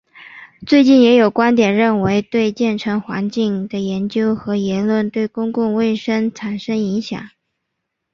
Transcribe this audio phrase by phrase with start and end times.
[0.65, 7.29] 最近也有观点认为对建成环境的研究和言论对公共卫生产生影响。